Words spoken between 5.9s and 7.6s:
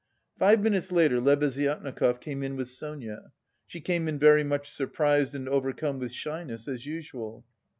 with shyness as usual.